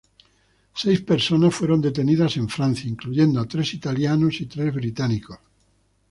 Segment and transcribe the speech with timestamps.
[0.73, 5.37] Seis personas fueron detenidas en Francia, incluyendo a tres italianos y tres británicos.